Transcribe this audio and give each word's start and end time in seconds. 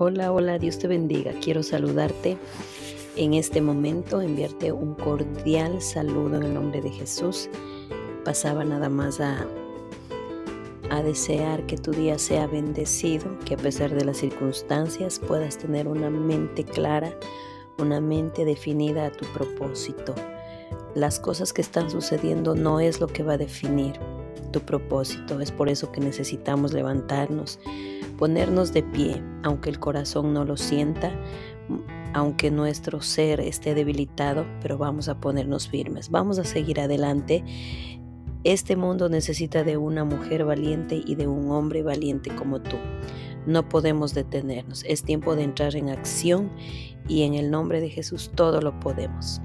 Hola, 0.00 0.30
hola, 0.30 0.60
Dios 0.60 0.78
te 0.78 0.86
bendiga. 0.86 1.32
Quiero 1.42 1.64
saludarte 1.64 2.38
en 3.16 3.34
este 3.34 3.60
momento, 3.60 4.20
enviarte 4.20 4.70
un 4.70 4.94
cordial 4.94 5.82
saludo 5.82 6.36
en 6.36 6.44
el 6.44 6.54
nombre 6.54 6.80
de 6.80 6.90
Jesús. 6.90 7.50
Pasaba 8.24 8.64
nada 8.64 8.88
más 8.88 9.18
a, 9.18 9.44
a 10.90 11.02
desear 11.02 11.66
que 11.66 11.76
tu 11.76 11.90
día 11.90 12.16
sea 12.16 12.46
bendecido, 12.46 13.26
que 13.44 13.54
a 13.54 13.56
pesar 13.56 13.92
de 13.92 14.04
las 14.04 14.18
circunstancias 14.18 15.18
puedas 15.18 15.58
tener 15.58 15.88
una 15.88 16.10
mente 16.10 16.62
clara, 16.62 17.12
una 17.78 18.00
mente 18.00 18.44
definida 18.44 19.06
a 19.06 19.10
tu 19.10 19.26
propósito. 19.32 20.14
Las 20.94 21.18
cosas 21.18 21.52
que 21.52 21.62
están 21.62 21.90
sucediendo 21.90 22.54
no 22.54 22.78
es 22.78 23.00
lo 23.00 23.08
que 23.08 23.24
va 23.24 23.32
a 23.32 23.38
definir 23.38 23.94
tu 24.52 24.60
propósito. 24.60 25.40
Es 25.40 25.50
por 25.50 25.68
eso 25.68 25.90
que 25.90 26.00
necesitamos 26.00 26.72
levantarnos 26.72 27.58
ponernos 28.18 28.72
de 28.74 28.82
pie, 28.82 29.22
aunque 29.42 29.70
el 29.70 29.78
corazón 29.78 30.34
no 30.34 30.44
lo 30.44 30.56
sienta, 30.56 31.12
aunque 32.12 32.50
nuestro 32.50 33.00
ser 33.00 33.40
esté 33.40 33.74
debilitado, 33.74 34.44
pero 34.60 34.76
vamos 34.76 35.08
a 35.08 35.20
ponernos 35.20 35.68
firmes, 35.68 36.10
vamos 36.10 36.38
a 36.38 36.44
seguir 36.44 36.80
adelante. 36.80 37.44
Este 38.44 38.76
mundo 38.76 39.08
necesita 39.08 39.64
de 39.64 39.76
una 39.76 40.04
mujer 40.04 40.44
valiente 40.44 41.00
y 41.04 41.14
de 41.14 41.26
un 41.26 41.50
hombre 41.50 41.82
valiente 41.82 42.34
como 42.34 42.60
tú. 42.60 42.76
No 43.46 43.68
podemos 43.68 44.14
detenernos, 44.14 44.84
es 44.84 45.02
tiempo 45.04 45.36
de 45.36 45.44
entrar 45.44 45.76
en 45.76 45.88
acción 45.88 46.50
y 47.08 47.22
en 47.22 47.34
el 47.34 47.50
nombre 47.50 47.80
de 47.80 47.88
Jesús 47.88 48.30
todo 48.34 48.60
lo 48.60 48.78
podemos. 48.80 49.40